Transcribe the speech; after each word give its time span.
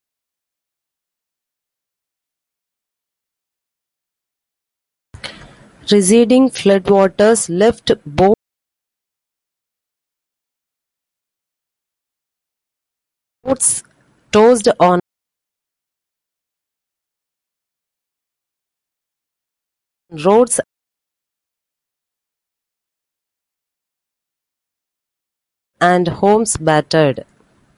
Receding 5.91 6.49
floodwaters 6.49 7.47
left 7.49 7.91
boats 8.05 8.33
tossed 14.31 14.67
on 14.79 14.99
roads 20.11 20.59
and 25.81 26.07
homes 26.07 26.55
battered. 26.57 27.25